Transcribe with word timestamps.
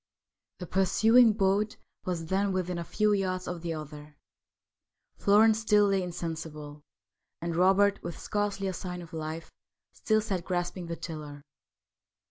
The 0.57 0.65
pursuing 0.65 1.31
boat 1.33 1.77
was 2.05 2.25
then 2.25 2.53
within 2.53 2.79
a 2.79 2.83
few 2.83 3.13
yards 3.13 3.47
of 3.47 3.61
the 3.61 3.75
other. 3.75 4.17
Florence 5.15 5.59
still 5.59 5.85
lay 5.85 6.01
insensible, 6.01 6.81
and 7.39 7.55
Robert, 7.55 8.01
with 8.01 8.17
scarcely 8.17 8.67
a 8.67 8.73
sign 8.73 9.03
of 9.03 9.13
life, 9.13 9.51
still 9.93 10.19
sat 10.21 10.43
grasping 10.43 10.87
the 10.87 10.95
tiller. 10.95 11.43